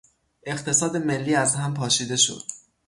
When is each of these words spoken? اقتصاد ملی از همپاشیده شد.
اقتصاد 0.43 0.97
ملی 0.97 1.35
از 1.35 1.55
همپاشیده 1.55 2.15
شد. 2.17 2.43